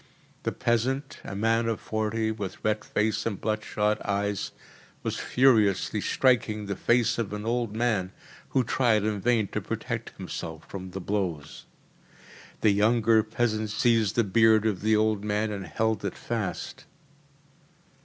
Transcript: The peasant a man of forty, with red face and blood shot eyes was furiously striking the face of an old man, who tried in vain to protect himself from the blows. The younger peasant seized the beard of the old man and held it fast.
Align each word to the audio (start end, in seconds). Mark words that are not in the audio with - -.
The 0.41 0.51
peasant 0.51 1.19
a 1.23 1.35
man 1.35 1.67
of 1.67 1.79
forty, 1.79 2.31
with 2.31 2.65
red 2.65 2.83
face 2.83 3.23
and 3.27 3.39
blood 3.39 3.63
shot 3.63 4.03
eyes 4.03 4.51
was 5.03 5.19
furiously 5.19 6.01
striking 6.01 6.65
the 6.65 6.75
face 6.75 7.19
of 7.19 7.33
an 7.33 7.45
old 7.45 7.75
man, 7.75 8.11
who 8.49 8.63
tried 8.63 9.03
in 9.03 9.21
vain 9.21 9.47
to 9.49 9.61
protect 9.61 10.17
himself 10.17 10.65
from 10.67 10.89
the 10.89 11.01
blows. 11.01 11.67
The 12.61 12.71
younger 12.71 13.21
peasant 13.21 13.69
seized 13.69 14.15
the 14.15 14.23
beard 14.23 14.65
of 14.65 14.81
the 14.81 14.95
old 14.95 15.23
man 15.23 15.51
and 15.51 15.67
held 15.67 16.03
it 16.03 16.15
fast. 16.15 16.85